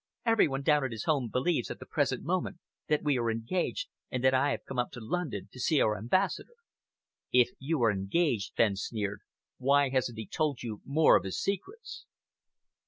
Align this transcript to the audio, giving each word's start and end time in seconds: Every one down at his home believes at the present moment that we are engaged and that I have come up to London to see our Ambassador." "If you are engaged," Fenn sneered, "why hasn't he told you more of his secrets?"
Every 0.25 0.47
one 0.47 0.63
down 0.63 0.83
at 0.83 0.91
his 0.91 1.03
home 1.03 1.29
believes 1.31 1.69
at 1.69 1.77
the 1.77 1.85
present 1.85 2.23
moment 2.23 2.57
that 2.87 3.03
we 3.03 3.19
are 3.19 3.29
engaged 3.29 3.87
and 4.09 4.23
that 4.23 4.33
I 4.33 4.49
have 4.49 4.65
come 4.65 4.79
up 4.79 4.89
to 4.93 4.99
London 4.99 5.47
to 5.51 5.59
see 5.59 5.79
our 5.79 5.95
Ambassador." 5.95 6.55
"If 7.31 7.51
you 7.59 7.83
are 7.83 7.91
engaged," 7.91 8.53
Fenn 8.55 8.75
sneered, 8.75 9.21
"why 9.59 9.89
hasn't 9.89 10.17
he 10.17 10.25
told 10.25 10.63
you 10.63 10.81
more 10.85 11.15
of 11.15 11.23
his 11.23 11.39
secrets?" 11.39 12.07